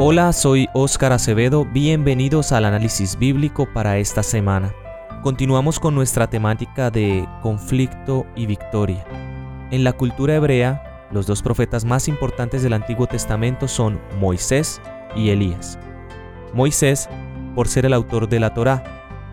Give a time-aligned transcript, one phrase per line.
[0.00, 4.72] Hola, soy Óscar Acevedo, bienvenidos al análisis bíblico para esta semana.
[5.24, 9.04] Continuamos con nuestra temática de conflicto y victoria.
[9.72, 14.80] En la cultura hebrea, los dos profetas más importantes del Antiguo Testamento son Moisés
[15.16, 15.80] y Elías.
[16.54, 17.08] Moisés,
[17.56, 18.84] por ser el autor de la Torá,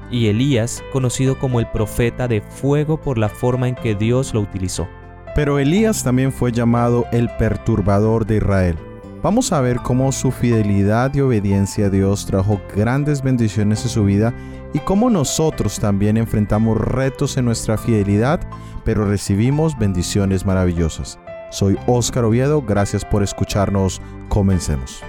[0.09, 4.41] y Elías, conocido como el profeta de fuego por la forma en que Dios lo
[4.41, 4.87] utilizó.
[5.35, 8.94] Pero Elías también fue llamado el perturbador de Israel
[9.25, 14.05] Vamos a ver cómo su fidelidad y obediencia a Dios trajo grandes bendiciones en su
[14.05, 14.35] vida
[14.71, 18.39] y cómo nosotros también enfrentamos retos en nuestra fidelidad,
[18.83, 21.17] pero recibimos bendiciones maravillosas.
[21.49, 25.03] Soy Óscar Oviedo, gracias por escucharnos, comencemos.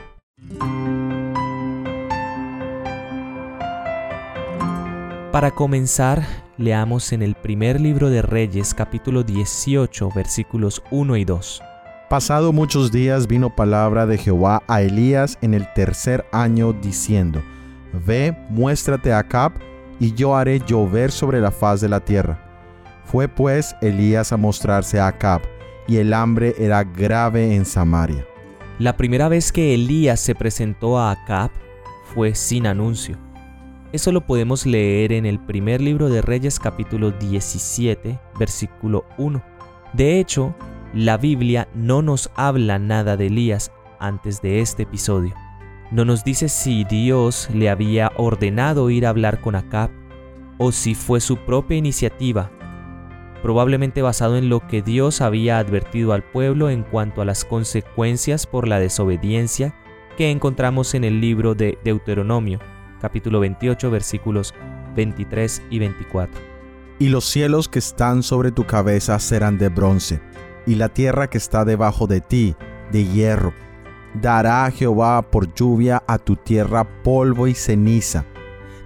[5.30, 6.23] Para comenzar,
[6.56, 11.62] leamos en el primer libro de Reyes capítulo 18 versículos 1 y 2.
[12.09, 17.42] Pasado muchos días vino palabra de Jehová a Elías en el tercer año diciendo,
[18.06, 19.55] Ve, muéstrate a Acab,
[19.98, 22.39] y yo haré llover sobre la faz de la tierra.
[23.06, 25.41] Fue pues Elías a mostrarse a Acab,
[25.89, 28.25] y el hambre era grave en Samaria.
[28.78, 31.50] La primera vez que Elías se presentó a Acab
[32.14, 33.19] fue sin anuncio.
[33.91, 39.42] Eso lo podemos leer en el primer libro de Reyes capítulo 17, versículo 1.
[39.92, 40.55] De hecho,
[40.97, 45.34] la Biblia no nos habla nada de Elías antes de este episodio.
[45.91, 49.91] No nos dice si Dios le había ordenado ir a hablar con Acab
[50.56, 52.50] o si fue su propia iniciativa,
[53.42, 58.47] probablemente basado en lo que Dios había advertido al pueblo en cuanto a las consecuencias
[58.47, 59.75] por la desobediencia
[60.16, 62.58] que encontramos en el libro de Deuteronomio,
[63.03, 64.55] capítulo 28, versículos
[64.97, 66.41] 23 y 24.
[66.98, 70.22] Y los cielos que están sobre tu cabeza serán de bronce
[70.67, 72.56] y la tierra que está debajo de ti,
[72.92, 73.55] de hierro.
[74.20, 78.25] Dará Jehová por lluvia a tu tierra polvo y ceniza.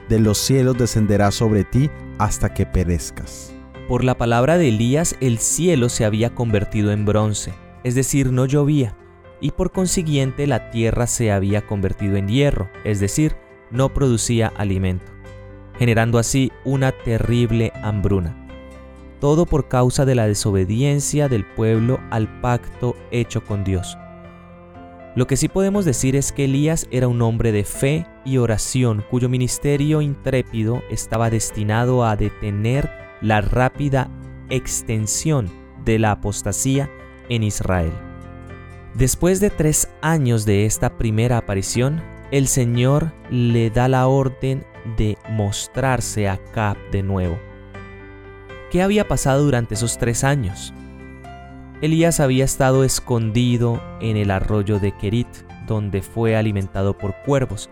[0.09, 3.55] De los cielos descenderá sobre ti hasta que perezcas.
[3.89, 8.47] Por la palabra de Elías el cielo se había convertido en bronce, es decir, no
[8.47, 8.97] llovía,
[9.41, 13.37] y por consiguiente la tierra se había convertido en hierro, es decir,
[13.71, 15.11] no producía alimento,
[15.79, 18.40] generando así una terrible hambruna
[19.21, 23.97] todo por causa de la desobediencia del pueblo al pacto hecho con Dios.
[25.15, 29.05] Lo que sí podemos decir es que Elías era un hombre de fe y oración
[29.11, 34.09] cuyo ministerio intrépido estaba destinado a detener la rápida
[34.49, 35.51] extensión
[35.85, 36.91] de la apostasía
[37.29, 37.93] en Israel.
[38.95, 44.65] Después de tres años de esta primera aparición, el Señor le da la orden
[44.97, 47.50] de mostrarse a Cap de nuevo
[48.71, 50.73] ¿Qué había pasado durante esos tres años?
[51.83, 55.27] Elías había estado escondido en el arroyo de Kerit,
[55.67, 57.69] donde fue alimentado por cuervos.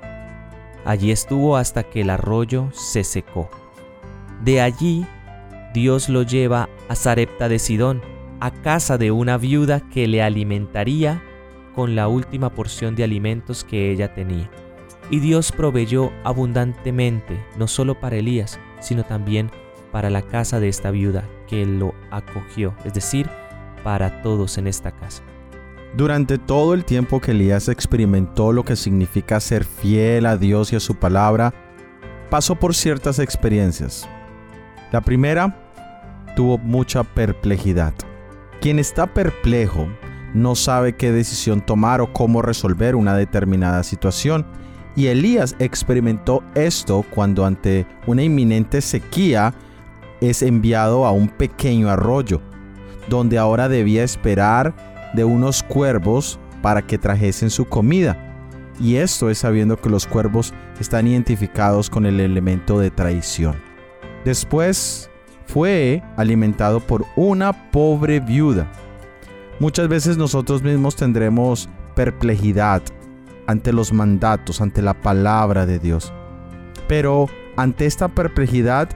[0.84, 3.48] Allí estuvo hasta que el arroyo se secó.
[4.42, 5.06] De allí,
[5.72, 8.02] Dios lo lleva a Sarepta de Sidón,
[8.40, 11.22] a casa de una viuda que le alimentaría
[11.76, 14.50] con la última porción de alimentos que ella tenía.
[15.10, 20.68] Y Dios proveyó abundantemente, no solo para Elías, sino también para para la casa de
[20.68, 23.28] esta viuda que lo acogió, es decir,
[23.82, 25.22] para todos en esta casa.
[25.96, 30.76] Durante todo el tiempo que Elías experimentó lo que significa ser fiel a Dios y
[30.76, 31.54] a su palabra,
[32.30, 34.08] pasó por ciertas experiencias.
[34.92, 35.68] La primera,
[36.36, 37.94] tuvo mucha perplejidad.
[38.60, 39.88] Quien está perplejo
[40.34, 44.46] no sabe qué decisión tomar o cómo resolver una determinada situación.
[44.94, 49.54] Y Elías experimentó esto cuando ante una inminente sequía
[50.20, 52.40] es enviado a un pequeño arroyo,
[53.08, 54.74] donde ahora debía esperar
[55.14, 58.24] de unos cuervos para que trajesen su comida.
[58.80, 63.56] Y esto es sabiendo que los cuervos están identificados con el elemento de traición.
[64.24, 65.10] Después
[65.46, 68.70] fue alimentado por una pobre viuda.
[69.58, 72.82] Muchas veces nosotros mismos tendremos perplejidad
[73.46, 76.12] ante los mandatos, ante la palabra de Dios.
[76.86, 77.26] Pero
[77.56, 78.90] ante esta perplejidad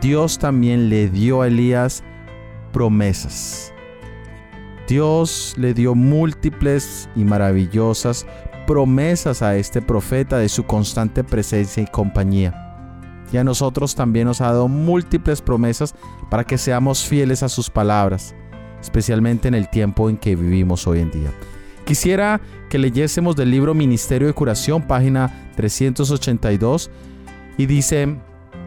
[0.00, 2.02] Dios también le dio a Elías
[2.72, 3.72] promesas.
[4.88, 8.26] Dios le dio múltiples y maravillosas
[8.66, 12.64] promesas a este profeta de su constante presencia y compañía.
[13.32, 15.94] Y a nosotros también nos ha dado múltiples promesas
[16.30, 18.34] para que seamos fieles a sus palabras,
[18.80, 21.30] especialmente en el tiempo en que vivimos hoy en día.
[21.84, 26.90] Quisiera que leyésemos del libro Ministerio de Curación, página 382,
[27.56, 28.16] y dice,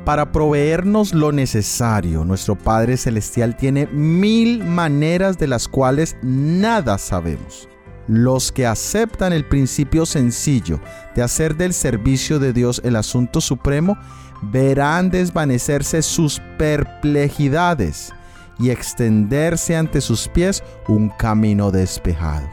[0.06, 2.25] para proveernos lo necesario.
[2.25, 7.68] Nuestro Padre Celestial tiene mil maneras de las cuales nada sabemos.
[8.07, 10.80] los que aceptan el principio sencillo
[11.15, 13.98] de hacer del servicio de Dios el asunto supremo,
[14.42, 18.12] verán desvanecerse sus perplejidades
[18.59, 22.50] y extenderse ante sus pies un camino despejado.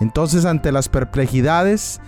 [0.00, 2.00] Entonces ante las perplejidades,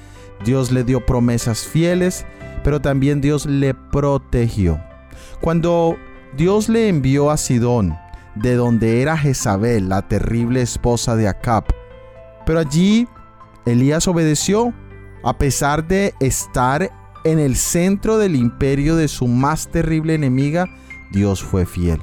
[0.45, 2.27] Dios le dio promesas fieles,
[2.67, 4.81] pero también Dios le protegió.
[5.41, 5.97] Cuando
[6.37, 7.97] Dios le envió a Sidón,
[8.35, 11.63] de donde era Jezabel, la terrible esposa de Acab,
[12.45, 13.07] pero allí
[13.67, 14.75] Elías obedeció,
[15.23, 16.91] a pesar de estar
[17.23, 20.67] en el centro del imperio de su más terrible enemiga,
[21.13, 22.03] Dios fue fiel.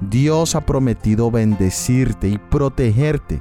[0.00, 3.40] Dios ha prometido bendecirte y protegerte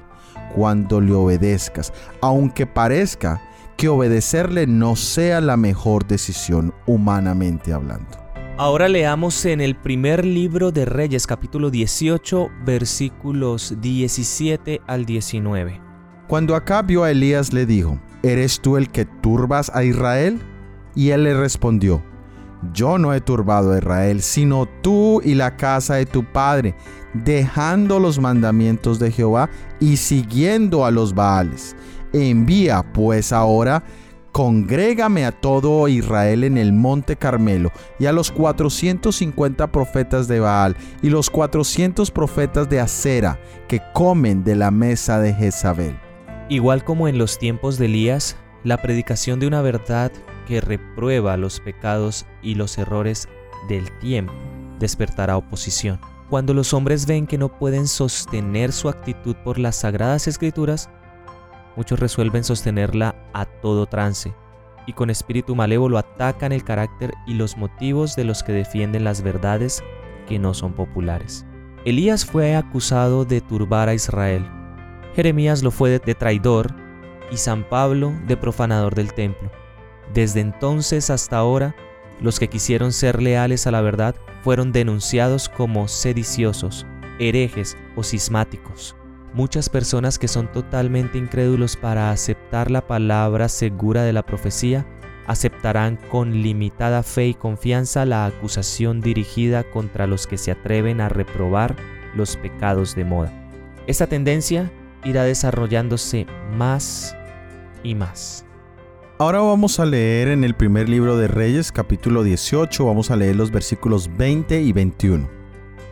[0.53, 1.91] cuando le obedezcas,
[2.21, 3.41] aunque parezca
[3.81, 8.11] que obedecerle no sea la mejor decisión humanamente hablando.
[8.59, 15.81] Ahora leamos en el primer libro de Reyes capítulo 18 versículos 17 al 19.
[16.27, 20.39] Cuando acá vio a Elías le dijo, ¿eres tú el que turbas a Israel?
[20.93, 22.03] Y él le respondió,
[22.73, 26.75] yo no he turbado a Israel, sino tú y la casa de tu padre,
[27.15, 29.49] dejando los mandamientos de Jehová
[29.79, 31.75] y siguiendo a los Baales.
[32.13, 33.83] Envía pues ahora,
[34.31, 40.75] congrégame a todo Israel en el monte Carmelo, y a los 450 profetas de Baal,
[41.01, 45.97] y los 400 profetas de Acera, que comen de la mesa de Jezabel.
[46.49, 50.11] Igual como en los tiempos de Elías, la predicación de una verdad
[50.47, 53.27] que reprueba los pecados y los errores
[53.69, 54.33] del tiempo
[54.81, 55.99] despertará oposición.
[56.29, 60.89] Cuando los hombres ven que no pueden sostener su actitud por las sagradas escrituras,
[61.75, 64.33] muchos resuelven sostenerla a todo trance
[64.87, 69.21] y con espíritu malévolo atacan el carácter y los motivos de los que defienden las
[69.21, 69.83] verdades
[70.27, 71.45] que no son populares.
[71.85, 74.45] Elías fue acusado de turbar a Israel,
[75.15, 76.73] Jeremías lo fue de traidor
[77.31, 79.51] y San Pablo de profanador del templo.
[80.13, 81.75] Desde entonces hasta ahora,
[82.21, 86.85] los que quisieron ser leales a la verdad fueron denunciados como sediciosos,
[87.19, 88.95] herejes o cismáticos.
[89.33, 94.85] Muchas personas que son totalmente incrédulos para aceptar la palabra segura de la profecía
[95.25, 101.07] aceptarán con limitada fe y confianza la acusación dirigida contra los que se atreven a
[101.07, 101.77] reprobar
[102.13, 103.31] los pecados de moda.
[103.87, 104.69] Esta tendencia
[105.05, 106.25] irá desarrollándose
[106.57, 107.15] más
[107.83, 108.45] y más.
[109.17, 113.37] Ahora vamos a leer en el primer libro de Reyes, capítulo 18, vamos a leer
[113.37, 115.40] los versículos 20 y 21.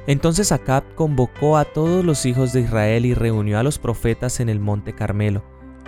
[0.10, 4.50] Entonces Acab convocó a todos los hijos de Israel y reunió a los profetas en
[4.50, 5.44] el monte Carmelo.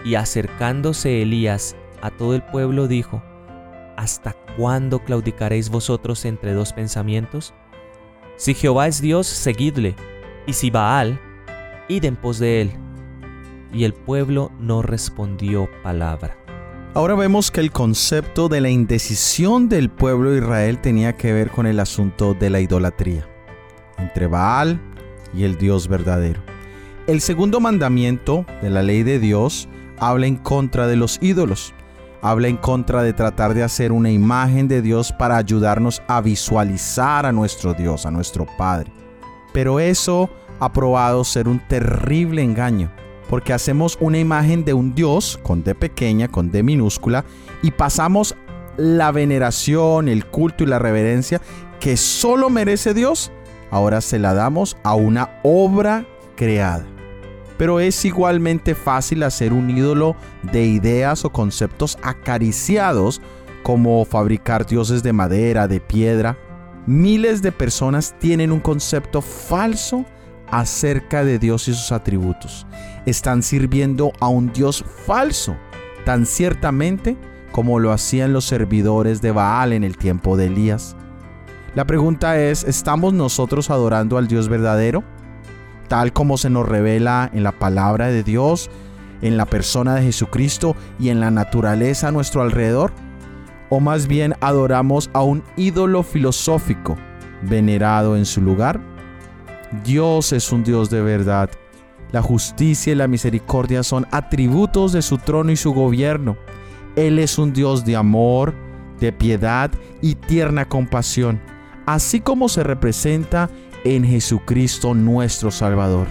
[0.05, 3.23] Y acercándose Elías a todo el pueblo dijo,
[3.97, 7.55] ¿Hasta cuándo claudicaréis vosotros entre dos pensamientos?
[8.35, 9.95] Si Jehová es Dios, seguidle,
[10.45, 11.19] y si Baal,
[11.87, 12.71] id en pos de él.
[13.73, 16.37] Y el pueblo no respondió palabra.
[16.93, 21.49] Ahora vemos que el concepto de la indecisión del pueblo de Israel tenía que ver
[21.49, 23.30] con el asunto de la idolatría
[24.01, 24.79] entre Baal
[25.33, 26.41] y el Dios verdadero.
[27.07, 29.67] El segundo mandamiento de la ley de Dios
[29.99, 31.73] habla en contra de los ídolos,
[32.21, 37.25] habla en contra de tratar de hacer una imagen de Dios para ayudarnos a visualizar
[37.25, 38.91] a nuestro Dios, a nuestro Padre.
[39.53, 42.91] Pero eso ha probado ser un terrible engaño,
[43.29, 47.25] porque hacemos una imagen de un Dios con D pequeña, con D minúscula,
[47.63, 48.35] y pasamos
[48.77, 51.41] la veneración, el culto y la reverencia
[51.79, 53.31] que solo merece Dios
[53.71, 56.85] ahora se la damos a una obra creada.
[57.57, 63.21] Pero es igualmente fácil hacer un ídolo de ideas o conceptos acariciados
[63.63, 66.37] como fabricar dioses de madera, de piedra.
[66.85, 70.05] Miles de personas tienen un concepto falso
[70.49, 72.65] acerca de Dios y sus atributos.
[73.05, 75.55] Están sirviendo a un Dios falso,
[76.05, 77.17] tan ciertamente
[77.51, 80.95] como lo hacían los servidores de Baal en el tiempo de Elías.
[81.73, 85.05] La pregunta es, ¿estamos nosotros adorando al Dios verdadero?
[85.87, 88.69] Tal como se nos revela en la palabra de Dios,
[89.21, 92.91] en la persona de Jesucristo y en la naturaleza a nuestro alrededor?
[93.69, 96.97] ¿O más bien adoramos a un ídolo filosófico
[97.43, 98.81] venerado en su lugar?
[99.85, 101.49] Dios es un Dios de verdad.
[102.11, 106.35] La justicia y la misericordia son atributos de su trono y su gobierno.
[106.97, 108.53] Él es un Dios de amor,
[108.99, 111.39] de piedad y tierna compasión
[111.85, 113.49] así como se representa
[113.83, 116.07] en Jesucristo nuestro Salvador.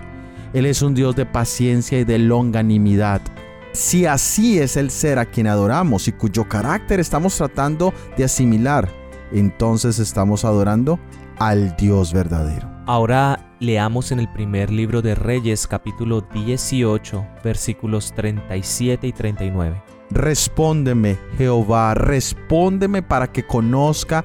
[0.52, 3.22] Él es un Dios de paciencia y de longanimidad.
[3.72, 8.88] Si así es el ser a quien adoramos y cuyo carácter estamos tratando de asimilar,
[9.32, 10.98] entonces estamos adorando
[11.38, 12.68] al Dios verdadero.
[12.86, 19.82] Ahora leamos en el primer libro de Reyes capítulo 18 versículos 37 y 39.
[20.10, 24.24] Respóndeme, Jehová, respóndeme para que conozca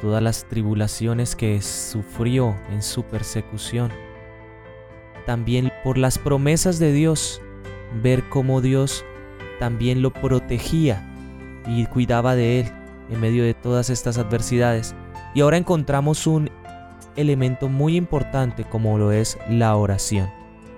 [0.00, 3.90] todas las tribulaciones que sufrió en su persecución.
[5.26, 7.40] También por las promesas de Dios,
[8.02, 9.04] ver cómo Dios
[9.58, 11.02] también lo protegía
[11.66, 12.72] y cuidaba de él
[13.10, 14.94] en medio de todas estas adversidades.
[15.34, 16.50] Y ahora encontramos un
[17.16, 20.30] elemento muy importante como lo es la oración.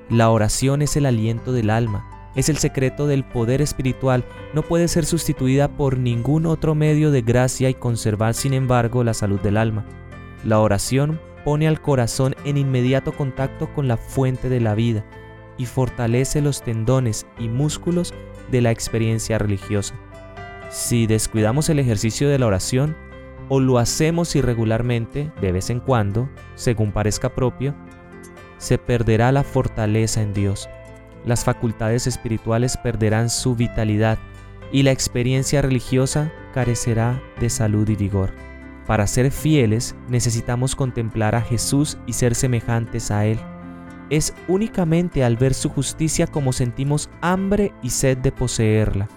[0.08, 4.88] La oración es el aliento del alma, es el secreto del poder espiritual, no puede
[4.88, 9.56] ser sustituida por ningún otro medio de gracia y conservar sin embargo la salud del
[9.56, 9.85] alma.
[10.44, 15.04] La oración pone al corazón en inmediato contacto con la fuente de la vida
[15.56, 18.14] y fortalece los tendones y músculos
[18.50, 19.94] de la experiencia religiosa.
[20.70, 22.97] Si descuidamos el ejercicio de la oración,
[23.49, 27.75] o lo hacemos irregularmente, de vez en cuando, según parezca propio,
[28.58, 30.68] se perderá la fortaleza en Dios.
[31.25, 34.18] Las facultades espirituales perderán su vitalidad
[34.72, 38.30] y la experiencia religiosa carecerá de salud y vigor.
[38.87, 43.38] Para ser fieles necesitamos contemplar a Jesús y ser semejantes a Él.
[44.10, 49.08] Es únicamente al ver su justicia como sentimos hambre y sed de poseerla.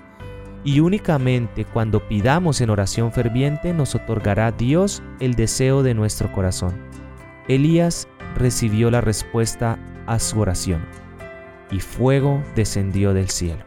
[0.64, 6.74] Y únicamente cuando pidamos en oración ferviente nos otorgará Dios el deseo de nuestro corazón.
[7.48, 10.82] Elías recibió la respuesta a su oración
[11.72, 13.64] y fuego descendió del cielo.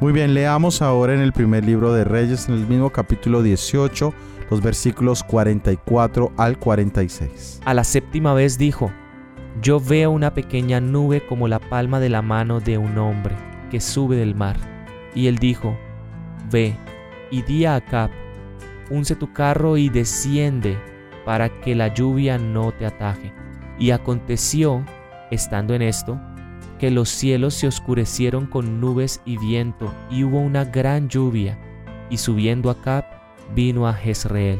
[0.00, 4.14] Muy bien, leamos ahora en el primer libro de Reyes, en el mismo capítulo 18,
[4.50, 7.60] los versículos 44 al 46.
[7.64, 8.92] A la séptima vez dijo,
[9.60, 13.34] yo veo una pequeña nube como la palma de la mano de un hombre
[13.70, 14.56] que sube del mar.
[15.14, 15.76] Y él dijo,
[16.50, 16.76] Ve
[17.30, 18.10] y di a Acab,
[18.88, 20.78] unce tu carro y desciende
[21.24, 23.32] para que la lluvia no te ataje.
[23.78, 24.84] Y aconteció,
[25.30, 26.20] estando en esto,
[26.78, 31.58] que los cielos se oscurecieron con nubes y viento, y hubo una gran lluvia,
[32.10, 33.04] y subiendo Acab,
[33.54, 34.58] vino a Jezreel.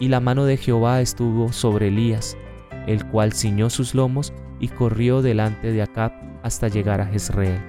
[0.00, 2.36] Y la mano de Jehová estuvo sobre Elías,
[2.86, 7.60] el cual ciñó sus lomos y corrió delante de Acab hasta llegar a Jezreel.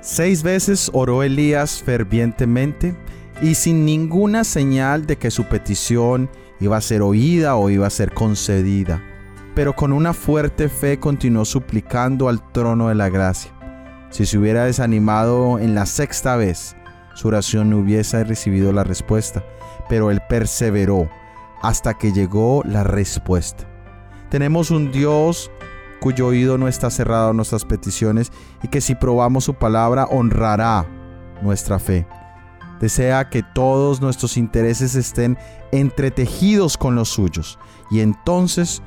[0.00, 2.96] Seis veces oró Elías fervientemente
[3.40, 6.28] y sin ninguna señal de que su petición
[6.60, 9.02] iba a ser oída o iba a ser concedida,
[9.54, 13.52] pero con una fuerte fe continuó suplicando al trono de la gracia.
[14.10, 16.76] Si se hubiera desanimado en la sexta vez,
[17.14, 19.44] su oración no hubiese recibido la respuesta,
[19.88, 21.08] pero él perseveró
[21.62, 23.68] hasta que llegó la respuesta.
[24.30, 25.50] Tenemos un Dios
[26.00, 28.32] cuyo oído no está cerrado a nuestras peticiones
[28.62, 30.86] y que si probamos su palabra honrará
[31.42, 32.06] nuestra fe.
[32.80, 35.38] Desea que todos nuestros intereses estén
[35.70, 37.58] entretejidos con los suyos
[37.90, 38.82] y entonces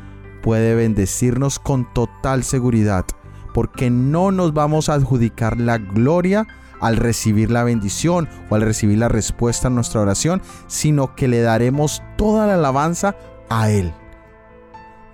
[0.46, 3.04] puede bendecirnos con total seguridad
[3.52, 6.46] porque no nos vamos a adjudicar la gloria
[6.80, 11.42] al recibir la bendición o al recibir la respuesta a nuestra oración, sino que le
[11.42, 13.16] daremos toda la alabanza
[13.50, 13.92] a Él.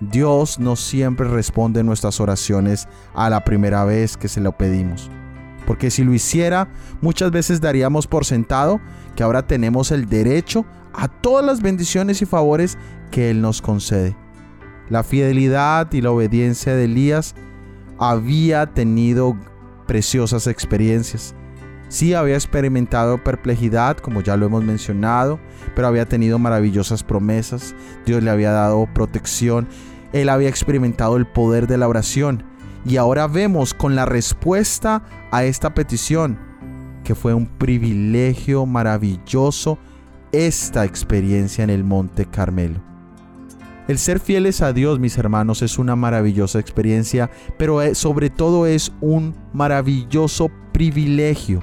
[0.00, 5.10] Dios no siempre responde nuestras oraciones a la primera vez que se lo pedimos.
[5.66, 6.68] Porque si lo hiciera,
[7.00, 8.82] muchas veces daríamos por sentado
[9.16, 12.76] que ahora tenemos el derecho a todas las bendiciones y favores
[13.10, 14.14] que Él nos concede.
[14.92, 17.34] La fidelidad y la obediencia de Elías
[17.98, 19.38] había tenido
[19.86, 21.34] preciosas experiencias.
[21.88, 25.40] Sí había experimentado perplejidad, como ya lo hemos mencionado,
[25.74, 27.74] pero había tenido maravillosas promesas.
[28.04, 29.66] Dios le había dado protección
[30.12, 32.44] él había experimentado el poder de la oración
[32.84, 36.38] y ahora vemos con la respuesta a esta petición
[37.02, 39.78] que fue un privilegio maravilloso
[40.32, 42.91] esta experiencia en el Monte Carmelo.
[43.92, 48.66] El ser fieles a Dios, mis hermanos, es una maravillosa experiencia, pero eh, sobre todo
[48.66, 51.60] es un maravilloso privilegio.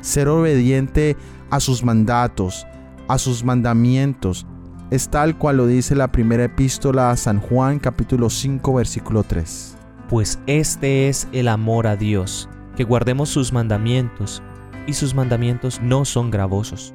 [0.00, 1.16] Ser obediente
[1.50, 2.66] a sus mandatos,
[3.06, 4.48] a sus mandamientos,
[4.90, 9.76] es tal cual lo dice la primera epístola a San Juan capítulo 5 versículo 3.
[10.08, 14.42] Pues este es el amor a Dios, que guardemos sus mandamientos,
[14.88, 16.94] y sus mandamientos no son gravosos.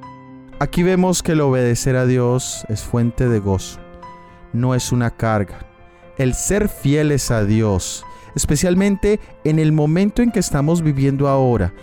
[0.59, 3.79] Aquí vemos que el obedecer a Dios es fuente de gozo,
[4.53, 5.59] no es una carga.
[6.17, 11.73] El ser fieles a Dios especialmente en el momento en que estamos viviendo ahora,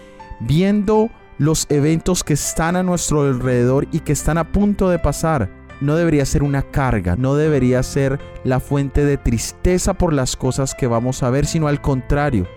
[0.40, 5.50] viendo los eventos que están a nuestro alrededor y que están a punto de pasar.
[5.82, 10.74] No debería ser una carga, no debería ser la fuente de tristeza por las cosas
[10.74, 12.48] que vamos a ver, sino al contrario,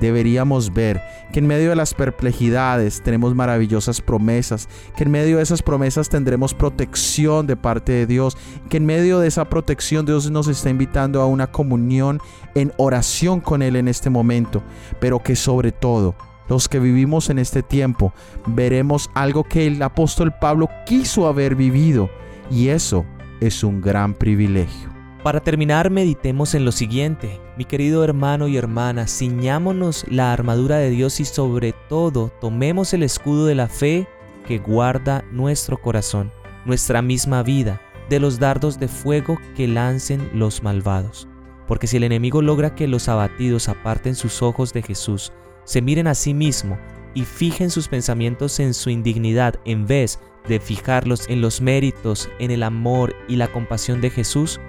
[0.00, 1.00] deberíamos ver
[1.32, 6.08] que en medio de las perplejidades tenemos maravillosas promesas, que en medio de esas promesas
[6.08, 8.36] tendremos protección de parte de Dios,
[8.68, 12.20] que en medio de esa protección Dios nos está invitando a una comunión
[12.54, 14.62] en oración con Él en este momento,
[15.00, 16.14] pero que sobre todo
[16.48, 18.12] los que vivimos en este tiempo
[18.46, 22.08] veremos algo que el apóstol Pablo quiso haber vivido
[22.50, 23.04] y eso
[23.40, 24.95] es un gran privilegio.
[25.26, 27.40] Para terminar, meditemos en lo siguiente.
[27.58, 33.02] Mi querido hermano y hermana, ciñámonos la armadura de Dios y sobre todo tomemos el
[33.02, 34.06] escudo de la fe
[34.46, 36.30] que guarda nuestro corazón,
[36.64, 41.26] nuestra misma vida, de los dardos de fuego que lancen los malvados.
[41.66, 45.32] Porque si el enemigo logra que los abatidos aparten sus ojos de Jesús,
[45.64, 46.78] se miren a sí mismo
[47.14, 52.52] y fijen sus pensamientos en su indignidad en vez de fijarlos en los méritos, en
[52.52, 54.60] el amor y la compasión de Jesús,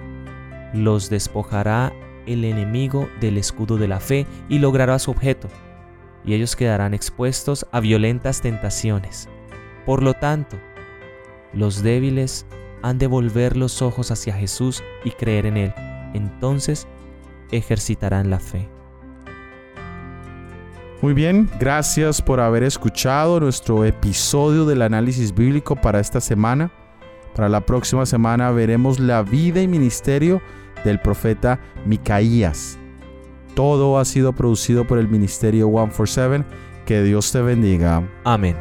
[0.72, 1.92] los despojará
[2.26, 5.48] el enemigo del escudo de la fe y logrará su objeto,
[6.24, 9.28] y ellos quedarán expuestos a violentas tentaciones.
[9.86, 10.58] Por lo tanto,
[11.52, 12.46] los débiles
[12.82, 15.74] han de volver los ojos hacia Jesús y creer en Él.
[16.14, 16.86] Entonces
[17.50, 18.68] ejercitarán la fe.
[21.00, 26.72] Muy bien, gracias por haber escuchado nuestro episodio del análisis bíblico para esta semana.
[27.34, 30.40] Para la próxima semana veremos la vida y ministerio
[30.84, 32.78] del profeta Micaías.
[33.54, 36.44] Todo ha sido producido por el ministerio 147.
[36.86, 38.02] Que Dios te bendiga.
[38.24, 38.56] Amén.